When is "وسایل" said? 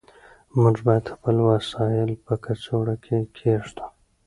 1.49-2.11